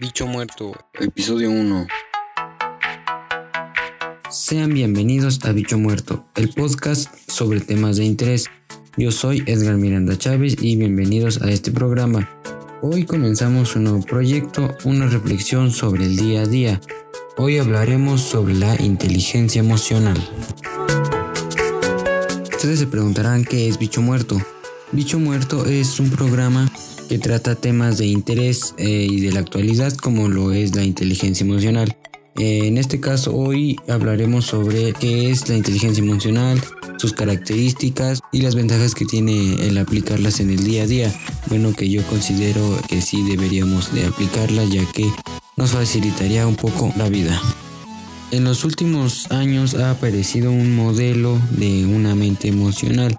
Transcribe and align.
Bicho 0.00 0.26
Muerto, 0.26 0.72
episodio 0.98 1.50
1. 1.50 1.86
Sean 4.30 4.72
bienvenidos 4.72 5.44
a 5.44 5.52
Bicho 5.52 5.76
Muerto, 5.76 6.24
el 6.36 6.48
podcast 6.54 7.14
sobre 7.28 7.60
temas 7.60 7.98
de 7.98 8.06
interés. 8.06 8.46
Yo 8.96 9.12
soy 9.12 9.42
Edgar 9.44 9.76
Miranda 9.76 10.16
Chávez 10.16 10.56
y 10.58 10.76
bienvenidos 10.76 11.42
a 11.42 11.50
este 11.50 11.70
programa. 11.70 12.30
Hoy 12.80 13.04
comenzamos 13.04 13.76
un 13.76 13.84
nuevo 13.84 14.00
proyecto, 14.00 14.74
una 14.84 15.06
reflexión 15.06 15.70
sobre 15.70 16.06
el 16.06 16.16
día 16.16 16.44
a 16.44 16.46
día. 16.46 16.80
Hoy 17.36 17.58
hablaremos 17.58 18.22
sobre 18.22 18.54
la 18.54 18.80
inteligencia 18.80 19.60
emocional. 19.60 20.16
Ustedes 22.52 22.78
se 22.78 22.86
preguntarán 22.86 23.44
qué 23.44 23.68
es 23.68 23.78
Bicho 23.78 24.00
Muerto. 24.00 24.40
Bicho 24.92 25.18
Muerto 25.18 25.66
es 25.66 26.00
un 26.00 26.08
programa 26.08 26.72
que 27.10 27.18
trata 27.18 27.56
temas 27.56 27.98
de 27.98 28.06
interés 28.06 28.72
eh, 28.78 29.08
y 29.10 29.20
de 29.20 29.32
la 29.32 29.40
actualidad 29.40 29.92
como 29.94 30.28
lo 30.28 30.52
es 30.52 30.76
la 30.76 30.84
inteligencia 30.84 31.44
emocional. 31.44 31.96
Eh, 32.36 32.68
en 32.68 32.78
este 32.78 33.00
caso 33.00 33.34
hoy 33.34 33.80
hablaremos 33.88 34.44
sobre 34.44 34.92
qué 34.92 35.28
es 35.28 35.48
la 35.48 35.56
inteligencia 35.56 36.04
emocional, 36.04 36.62
sus 36.98 37.12
características 37.12 38.20
y 38.30 38.42
las 38.42 38.54
ventajas 38.54 38.94
que 38.94 39.06
tiene 39.06 39.54
el 39.66 39.76
aplicarlas 39.78 40.38
en 40.38 40.50
el 40.50 40.62
día 40.62 40.84
a 40.84 40.86
día. 40.86 41.12
Bueno, 41.48 41.74
que 41.74 41.90
yo 41.90 42.04
considero 42.04 42.78
que 42.88 43.02
sí 43.02 43.24
deberíamos 43.24 43.92
de 43.92 44.06
aplicarlas 44.06 44.70
ya 44.70 44.84
que 44.92 45.10
nos 45.56 45.72
facilitaría 45.72 46.46
un 46.46 46.54
poco 46.54 46.92
la 46.96 47.08
vida. 47.08 47.42
En 48.30 48.44
los 48.44 48.62
últimos 48.64 49.32
años 49.32 49.74
ha 49.74 49.90
aparecido 49.90 50.52
un 50.52 50.76
modelo 50.76 51.40
de 51.58 51.86
una 51.86 52.14
mente 52.14 52.46
emocional 52.46 53.18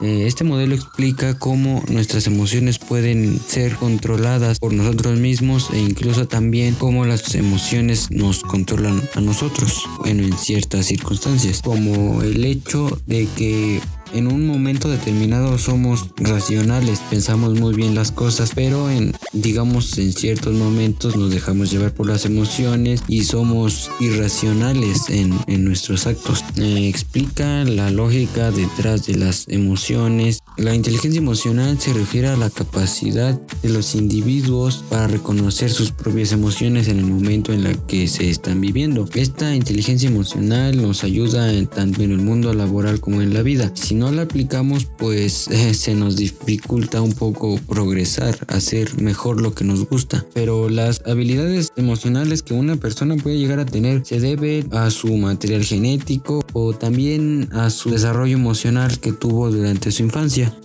este 0.00 0.44
modelo 0.44 0.74
explica 0.74 1.38
cómo 1.38 1.82
nuestras 1.88 2.26
emociones 2.26 2.78
pueden 2.78 3.38
ser 3.38 3.76
controladas 3.76 4.58
por 4.58 4.72
nosotros 4.72 5.18
mismos 5.18 5.68
e 5.72 5.78
incluso 5.78 6.26
también 6.26 6.74
cómo 6.74 7.04
las 7.04 7.34
emociones 7.34 8.10
nos 8.10 8.40
controlan 8.42 9.02
a 9.14 9.20
nosotros, 9.20 9.84
bueno, 9.98 10.22
en 10.22 10.36
ciertas 10.38 10.86
circunstancias, 10.86 11.60
como 11.62 12.22
el 12.22 12.44
hecho 12.44 12.98
de 13.06 13.28
que 13.36 13.80
en 14.12 14.26
un 14.26 14.46
momento 14.46 14.88
determinado 14.88 15.58
somos 15.58 16.10
racionales, 16.16 17.00
pensamos 17.10 17.58
muy 17.58 17.74
bien 17.74 17.94
las 17.94 18.12
cosas, 18.12 18.52
pero 18.54 18.90
en 18.90 19.14
digamos 19.32 19.96
en 19.98 20.12
ciertos 20.12 20.54
momentos 20.54 21.16
nos 21.16 21.30
dejamos 21.30 21.70
llevar 21.70 21.92
por 21.94 22.06
las 22.06 22.24
emociones 22.24 23.02
y 23.08 23.24
somos 23.24 23.90
irracionales 24.00 25.08
en, 25.08 25.30
nuestros 25.64 26.06
actos. 26.06 26.44
explica 26.56 27.64
la 27.64 27.90
lógica 27.90 28.50
detrás 28.50 29.06
de 29.06 29.16
las 29.16 29.46
emociones. 29.48 30.40
La 30.56 30.74
inteligencia 30.74 31.18
emocional 31.18 31.78
se 31.78 31.92
refiere 31.92 32.28
a 32.28 32.36
la 32.36 32.50
capacidad 32.50 33.38
de 33.62 33.68
los 33.68 33.94
individuos 33.94 34.84
para 34.88 35.06
reconocer 35.06 35.70
sus 35.70 35.92
propias 35.92 36.32
emociones 36.32 36.88
en 36.88 36.98
el 36.98 37.04
momento 37.04 37.52
en 37.52 37.66
el 37.66 37.78
que 37.78 38.08
se 38.08 38.30
están 38.30 38.60
viviendo. 38.60 39.08
Esta 39.14 39.54
inteligencia 39.54 40.08
emocional 40.08 40.80
nos 40.80 41.04
ayuda 41.04 41.50
tanto 41.66 42.02
en 42.02 42.12
el 42.12 42.18
mundo 42.18 42.52
laboral 42.54 43.00
como 43.00 43.22
en 43.22 43.34
la 43.34 43.42
vida 43.42 43.72
no 44.00 44.10
la 44.10 44.22
aplicamos, 44.22 44.86
pues 44.86 45.46
eh, 45.50 45.74
se 45.74 45.94
nos 45.94 46.16
dificulta 46.16 47.02
un 47.02 47.12
poco 47.12 47.60
progresar, 47.68 48.36
hacer 48.48 49.00
mejor 49.00 49.40
lo 49.42 49.54
que 49.54 49.64
nos 49.64 49.88
gusta. 49.88 50.24
Pero 50.32 50.70
las 50.70 51.02
habilidades 51.06 51.70
emocionales 51.76 52.42
que 52.42 52.54
una 52.54 52.76
persona 52.76 53.16
puede 53.16 53.38
llegar 53.38 53.60
a 53.60 53.66
tener 53.66 54.04
se 54.04 54.18
debe 54.18 54.64
a 54.72 54.90
su 54.90 55.14
material 55.16 55.64
genético 55.64 56.44
o 56.54 56.72
también 56.72 57.50
a 57.52 57.68
su 57.68 57.90
desarrollo 57.90 58.36
emocional 58.36 58.98
que 58.98 59.12
tuvo 59.12 59.50
durante 59.50 59.92
su 59.92 60.02
infancia 60.02 60.56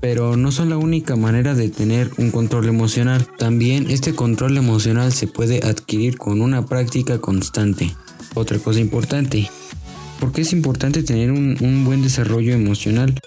pero 0.00 0.34
no 0.34 0.50
son 0.50 0.70
la 0.70 0.78
única 0.78 1.14
manera 1.14 1.54
de 1.54 1.68
tener 1.68 2.10
un 2.16 2.30
control 2.30 2.68
emocional. 2.68 3.26
También 3.36 3.90
este 3.90 4.14
control 4.14 4.56
emocional 4.56 5.12
se 5.12 5.26
puede 5.26 5.58
adquirir 5.58 6.16
con 6.16 6.40
una 6.40 6.64
práctica 6.64 7.18
constante. 7.18 7.94
Otra 8.34 8.58
cosa 8.58 8.80
importante, 8.80 9.50
¿Por 10.20 10.32
qué 10.32 10.42
es 10.42 10.52
importante 10.52 11.02
tener 11.02 11.32
un, 11.32 11.84
buen 11.84 12.02
desarrollo 12.02 12.52
emocional? 12.52 13.18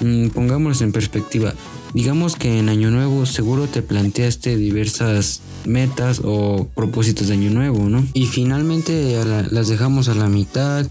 Mm, 0.00 0.28
pongámoslo 0.28 0.86
en 0.86 0.92
perspectiva. 0.92 1.54
Digamos 1.94 2.36
que 2.36 2.58
en 2.58 2.68
Año 2.68 2.90
Nuevo 2.90 3.24
seguro 3.24 3.66
te 3.66 3.80
planteaste 3.80 4.56
diversas 4.56 5.40
metas 5.64 6.20
o 6.22 6.68
propósitos 6.74 7.28
de 7.28 7.34
Año 7.34 7.50
Nuevo, 7.50 7.88
¿no? 7.88 8.06
Y 8.12 8.26
finalmente 8.26 9.18
las 9.50 9.68
dejamos 9.68 10.08
a 10.08 10.14
la 10.14 10.28
mitad 10.28 10.86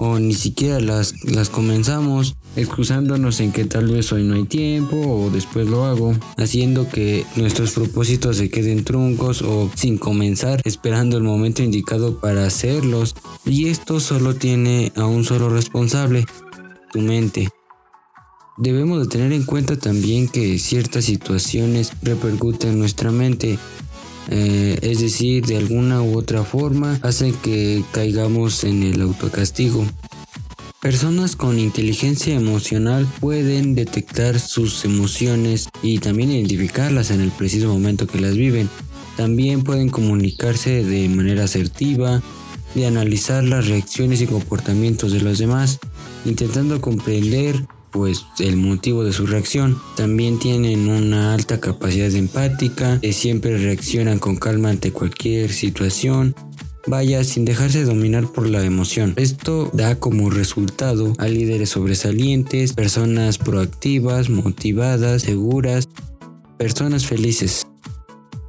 o 0.00 0.18
ni 0.18 0.34
siquiera 0.34 0.80
las, 0.80 1.14
las 1.24 1.50
comenzamos 1.50 2.34
excusándonos 2.56 3.38
en 3.40 3.52
que 3.52 3.66
tal 3.66 3.88
vez 3.88 4.12
hoy 4.12 4.24
no 4.24 4.34
hay 4.34 4.44
tiempo 4.44 4.96
o 4.96 5.30
después 5.30 5.68
lo 5.68 5.84
hago, 5.84 6.14
haciendo 6.38 6.88
que 6.88 7.24
nuestros 7.36 7.72
propósitos 7.72 8.38
se 8.38 8.48
queden 8.48 8.82
truncos 8.82 9.42
o 9.42 9.70
sin 9.74 9.98
comenzar, 9.98 10.60
esperando 10.64 11.18
el 11.18 11.22
momento 11.22 11.62
indicado 11.62 12.18
para 12.18 12.46
hacerlos. 12.46 13.14
Y 13.44 13.68
esto 13.68 14.00
solo 14.00 14.34
tiene 14.34 14.90
a 14.96 15.06
un 15.06 15.24
solo 15.24 15.50
responsable, 15.50 16.24
tu 16.92 17.00
mente. 17.00 17.50
Debemos 18.56 19.00
de 19.00 19.08
tener 19.08 19.32
en 19.32 19.44
cuenta 19.44 19.76
también 19.76 20.28
que 20.28 20.58
ciertas 20.58 21.04
situaciones 21.04 21.92
repercuten 22.02 22.70
en 22.70 22.78
nuestra 22.78 23.10
mente 23.10 23.58
eh, 24.30 24.78
es 24.82 25.00
decir, 25.00 25.44
de 25.44 25.56
alguna 25.56 26.02
u 26.02 26.16
otra 26.16 26.44
forma 26.44 26.98
hacen 27.02 27.34
que 27.34 27.82
caigamos 27.92 28.64
en 28.64 28.84
el 28.84 29.02
autocastigo. 29.02 29.84
Personas 30.80 31.36
con 31.36 31.58
inteligencia 31.58 32.34
emocional 32.34 33.06
pueden 33.20 33.74
detectar 33.74 34.38
sus 34.40 34.84
emociones 34.86 35.68
y 35.82 35.98
también 35.98 36.30
identificarlas 36.30 37.10
en 37.10 37.20
el 37.20 37.30
preciso 37.30 37.68
momento 37.68 38.06
que 38.06 38.20
las 38.20 38.36
viven. 38.36 38.70
También 39.16 39.62
pueden 39.62 39.90
comunicarse 39.90 40.82
de 40.82 41.08
manera 41.10 41.44
asertiva, 41.44 42.22
de 42.74 42.86
analizar 42.86 43.44
las 43.44 43.68
reacciones 43.68 44.22
y 44.22 44.26
comportamientos 44.26 45.12
de 45.12 45.20
los 45.20 45.38
demás, 45.38 45.80
intentando 46.24 46.80
comprender 46.80 47.66
pues 47.90 48.26
el 48.38 48.56
motivo 48.56 49.04
de 49.04 49.12
su 49.12 49.26
reacción. 49.26 49.80
También 49.96 50.38
tienen 50.38 50.88
una 50.88 51.34
alta 51.34 51.60
capacidad 51.60 52.12
empática, 52.14 53.00
que 53.00 53.12
siempre 53.12 53.58
reaccionan 53.58 54.18
con 54.18 54.36
calma 54.36 54.70
ante 54.70 54.92
cualquier 54.92 55.52
situación. 55.52 56.34
Vaya, 56.86 57.24
sin 57.24 57.44
dejarse 57.44 57.84
dominar 57.84 58.32
por 58.32 58.48
la 58.48 58.64
emoción. 58.64 59.12
Esto 59.16 59.70
da 59.74 59.96
como 59.96 60.30
resultado 60.30 61.12
a 61.18 61.28
líderes 61.28 61.70
sobresalientes, 61.70 62.72
personas 62.72 63.36
proactivas, 63.36 64.30
motivadas, 64.30 65.22
seguras, 65.22 65.88
personas 66.58 67.06
felices. 67.06 67.66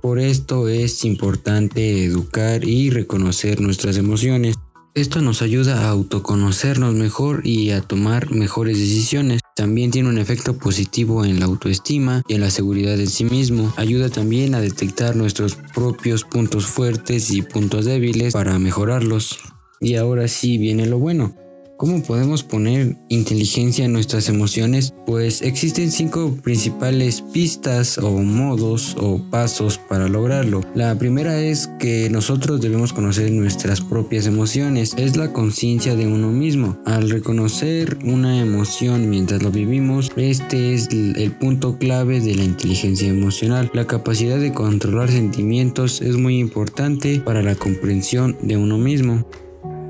Por 0.02 0.18
esto 0.18 0.68
es 0.68 1.06
importante 1.06 2.04
educar 2.06 2.64
y 2.64 2.90
reconocer 2.90 3.62
nuestras 3.62 3.98
emociones. 3.98 4.56
Esto 4.94 5.22
nos 5.22 5.42
ayuda 5.42 5.86
a 5.86 5.90
autoconocernos 5.90 6.94
mejor 6.94 7.48
y 7.48 7.72
a 7.72 7.80
tomar 7.80 8.30
mejores 8.32 8.78
decisiones. 8.78 9.40
También 9.56 9.90
tiene 9.90 10.10
un 10.10 10.18
efecto 10.18 10.58
positivo 10.58 11.24
en 11.24 11.40
la 11.40 11.46
autoestima 11.46 12.24
y 12.28 12.34
en 12.34 12.42
la 12.42 12.50
seguridad 12.50 13.00
en 13.00 13.08
sí 13.08 13.24
mismo. 13.24 13.74
Ayuda 13.78 14.10
también 14.10 14.54
a 14.54 14.60
detectar 14.60 15.16
nuestros 15.16 15.56
propios 15.74 16.26
puntos 16.26 16.66
fuertes 16.66 17.32
y 17.32 17.42
puntos 17.42 17.86
débiles 17.86 18.34
para 18.34 18.60
mejorarlos. 18.60 19.40
Y 19.80 19.96
ahora 19.96 20.28
sí 20.28 20.58
viene 20.58 20.86
lo 20.86 21.00
bueno. 21.00 21.38
¿Cómo 21.82 22.04
podemos 22.04 22.44
poner 22.44 22.96
inteligencia 23.10 23.86
en 23.86 23.94
nuestras 23.94 24.30
emociones? 24.30 24.94
Pues 25.08 25.42
existen 25.42 25.92
cinco 25.92 26.38
principales 26.44 27.24
pistas 27.34 27.98
o 27.98 28.12
modos 28.22 28.96
o 29.00 29.20
pasos 29.32 29.80
para 29.80 30.08
lograrlo. 30.08 30.62
La 30.76 30.94
primera 31.00 31.42
es 31.42 31.72
que 31.80 32.08
nosotros 32.12 32.62
debemos 32.62 32.94
conocer 32.94 33.32
nuestras 33.32 33.82
propias 33.82 34.28
emociones. 34.28 34.94
Es 34.96 35.18
la 35.18 35.34
conciencia 35.34 35.96
de 35.96 36.06
uno 36.06 36.30
mismo. 36.30 36.78
Al 36.86 37.10
reconocer 37.10 37.98
una 38.04 38.40
emoción 38.40 39.10
mientras 39.10 39.42
lo 39.42 39.50
vivimos, 39.50 40.12
este 40.18 40.76
es 40.76 40.88
el 40.92 41.32
punto 41.32 41.80
clave 41.80 42.20
de 42.20 42.36
la 42.36 42.44
inteligencia 42.44 43.10
emocional. 43.10 43.72
La 43.74 43.88
capacidad 43.88 44.38
de 44.38 44.54
controlar 44.54 45.10
sentimientos 45.10 46.00
es 46.02 46.16
muy 46.16 46.38
importante 46.38 47.22
para 47.22 47.42
la 47.42 47.56
comprensión 47.56 48.38
de 48.44 48.58
uno 48.58 48.78
mismo. 48.78 49.26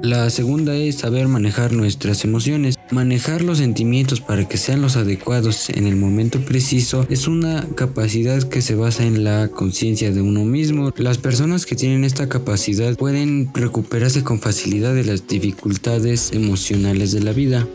La 0.03 0.31
segunda 0.31 0.75
es 0.75 0.95
saber 0.95 1.27
manejar 1.27 1.74
nuestras 1.74 2.24
emociones. 2.24 2.80
Manejar 2.89 3.44
los 3.44 3.59
sentimientos 3.59 4.19
para 4.19 4.48
que 4.48 4.57
sean 4.57 4.81
los 4.81 4.95
adecuados 4.95 5.69
en 5.69 5.86
el 5.86 5.95
momento 5.95 6.42
preciso 6.42 7.06
es 7.07 7.27
una 7.27 7.68
capacidad 7.75 8.42
que 8.42 8.63
se 8.63 8.74
basa 8.74 9.06
en 9.06 9.24
la 9.24 9.50
conciencia 9.50 10.12
de 10.12 10.21
uno 10.21 10.44
mismo. 10.44 10.92
Las 10.98 11.19
personas 11.19 11.68
que 11.68 11.75
tienen 11.75 12.03
esta 12.03 12.27
capacidad 12.27 12.95
pueden 12.95 13.51
recuperarse 13.53 14.24
con 14.24 14.39
facilidad 14.39 14.95
de 14.95 15.03
las 15.03 15.27
dificultades 15.27 16.31
emocionales 16.33 17.12
de 17.12 17.21
la 17.21 17.33
vida. 17.33 17.68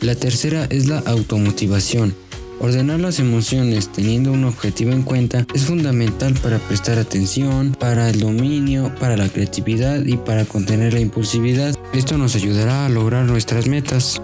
La 0.00 0.16
tercera 0.16 0.64
es 0.64 0.88
la 0.88 0.98
automotivación. 0.98 2.12
Ordenar 2.60 2.98
las 2.98 3.20
emociones 3.20 3.92
teniendo 3.92 4.32
un 4.32 4.44
objetivo 4.44 4.90
en 4.90 5.02
cuenta 5.02 5.46
es 5.54 5.66
fundamental 5.66 6.34
para 6.42 6.58
prestar 6.58 6.98
atención, 6.98 7.76
para 7.78 8.10
el 8.10 8.18
dominio, 8.18 8.92
para 8.98 9.16
la 9.16 9.28
creatividad 9.28 10.04
y 10.04 10.16
para 10.16 10.44
contener 10.44 10.92
la 10.92 11.00
impulsividad. 11.00 11.76
Esto 11.92 12.18
nos 12.18 12.34
ayudará 12.34 12.86
a 12.86 12.88
lograr 12.88 13.26
nuestras 13.26 13.68
metas. 13.68 14.20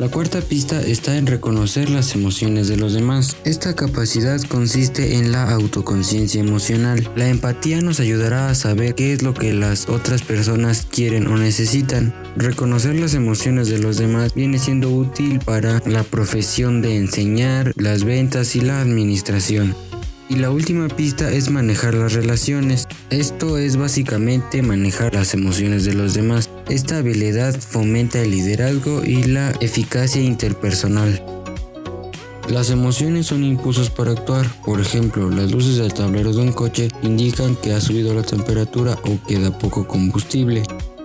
La 0.00 0.08
cuarta 0.08 0.40
pista 0.40 0.80
está 0.80 1.18
en 1.18 1.26
reconocer 1.26 1.90
las 1.90 2.14
emociones 2.14 2.68
de 2.68 2.78
los 2.78 2.94
demás. 2.94 3.36
Esta 3.44 3.76
capacidad 3.76 4.40
consiste 4.44 5.16
en 5.16 5.30
la 5.30 5.50
autoconciencia 5.50 6.40
emocional. 6.40 7.06
La 7.16 7.28
empatía 7.28 7.82
nos 7.82 8.00
ayudará 8.00 8.48
a 8.48 8.54
saber 8.54 8.94
qué 8.94 9.12
es 9.12 9.22
lo 9.22 9.34
que 9.34 9.52
las 9.52 9.90
otras 9.90 10.22
personas 10.22 10.86
quieren 10.90 11.26
o 11.26 11.36
necesitan. 11.36 12.14
Reconocer 12.34 12.94
las 12.94 13.12
emociones 13.12 13.68
de 13.68 13.78
los 13.78 13.98
demás 13.98 14.32
viene 14.32 14.58
siendo 14.58 14.88
útil 14.88 15.38
para 15.44 15.82
la 15.84 16.02
profesión 16.02 16.80
de 16.80 16.96
enseñar, 16.96 17.74
las 17.76 18.04
ventas 18.04 18.56
y 18.56 18.62
la 18.62 18.80
administración. 18.80 19.74
Y 20.30 20.36
la 20.36 20.52
última 20.52 20.86
pista 20.86 21.32
es 21.32 21.50
manejar 21.50 21.94
las 21.94 22.12
relaciones. 22.12 22.86
Esto 23.10 23.58
es 23.58 23.76
básicamente 23.76 24.62
manejar 24.62 25.12
las 25.12 25.34
emociones 25.34 25.84
de 25.84 25.94
los 25.94 26.14
demás. 26.14 26.48
Esta 26.68 26.98
habilidad 26.98 27.58
fomenta 27.58 28.22
el 28.22 28.30
liderazgo 28.30 29.02
y 29.04 29.24
la 29.24 29.50
eficacia 29.60 30.22
interpersonal. 30.22 31.20
Las 32.48 32.70
emociones 32.70 33.26
son 33.26 33.42
impulsos 33.42 33.90
para 33.90 34.12
actuar. 34.12 34.46
Por 34.64 34.80
ejemplo, 34.80 35.28
las 35.30 35.50
luces 35.50 35.78
del 35.78 35.92
tablero 35.92 36.32
de 36.32 36.42
un 36.42 36.52
coche 36.52 36.90
indican 37.02 37.56
que 37.56 37.72
ha 37.72 37.80
subido 37.80 38.14
la 38.14 38.22
temperatura 38.22 38.96
o 39.02 39.18
queda 39.26 39.58
poco 39.58 39.88
combustible. 39.88 40.62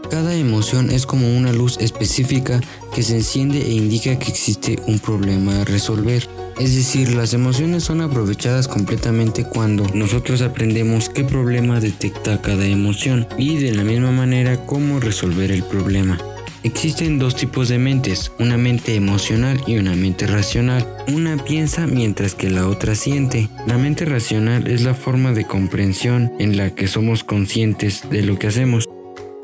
Cada 0.10 0.36
emoción 0.36 0.92
es 0.92 1.06
como 1.06 1.36
una 1.36 1.52
luz 1.52 1.78
específica 1.80 2.62
que 2.94 3.04
se 3.04 3.16
enciende 3.16 3.62
e 3.62 3.74
indica 3.74 4.18
que 4.20 4.30
existe 4.30 4.80
un 4.88 5.00
problema 5.00 5.62
a 5.62 5.66
resolver. 5.66 6.28
Es 6.60 6.76
decir, 6.76 7.14
las 7.14 7.34
emociones 7.34 7.84
son 7.84 8.02
aprovechadas 8.02 8.68
completamente 8.68 9.44
cuando 9.44 9.86
nosotros 9.94 10.42
aprendemos 10.42 11.10
qué 11.10 11.24
problema 11.24 11.80
detecta 11.80 12.42
cada 12.42 12.66
emoción 12.66 13.28
y 13.38 13.58
de 13.58 13.74
la 13.74 13.84
misma 13.84 14.12
manera 14.12 14.66
cómo 14.66 15.00
resolver 15.00 15.52
el 15.52 15.64
problema. 15.64 16.18
Existen 16.66 17.20
dos 17.20 17.36
tipos 17.36 17.70
de 17.70 17.78
mentes, 17.78 18.32
una 18.40 18.58
mente 18.58 18.96
emocional 18.96 19.62
y 19.68 19.78
una 19.78 19.96
mente 19.96 20.26
racional. 20.26 20.88
Una 21.14 21.38
piensa 21.38 21.86
mientras 21.86 22.34
que 22.34 22.50
la 22.50 22.68
otra 22.68 22.96
siente. 22.96 23.50
La 23.68 23.78
mente 23.78 24.04
racional 24.06 24.66
es 24.66 24.82
la 24.82 24.96
forma 24.96 25.34
de 25.34 25.46
comprensión 25.46 26.34
en 26.40 26.58
la 26.58 26.72
que 26.72 26.88
somos 26.88 27.24
conscientes 27.24 28.10
de 28.10 28.24
lo 28.24 28.40
que 28.40 28.48
hacemos. 28.48 28.85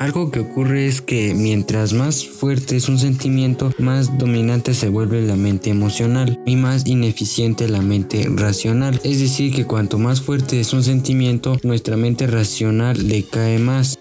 Algo 0.01 0.31
que 0.31 0.39
ocurre 0.39 0.88
es 0.88 1.00
que 1.00 1.36
mientras 1.36 1.94
más 1.94 2.25
fuerte 2.25 2.75
es 2.75 2.89
un 2.89 2.98
sentimiento, 2.98 3.71
más 3.77 4.18
dominante 4.18 4.74
se 4.74 4.89
vuelve 4.89 5.21
la 5.21 5.36
mente 5.36 5.69
emocional 5.69 6.42
y 6.44 6.56
más 6.56 6.88
ineficiente 6.88 7.68
la 7.68 7.83
mente 7.83 8.27
racional. 8.27 9.00
Es 9.03 9.19
decir, 9.19 9.53
que 9.53 9.65
cuanto 9.65 10.00
más 10.00 10.19
fuerte 10.19 10.59
es 10.59 10.74
un 10.74 10.83
sentimiento, 10.83 11.59
nuestra 11.62 11.98
mente 11.98 12.25
racional 12.25 13.07
le 13.07 13.21
cae 13.21 13.59
más. 13.59 14.00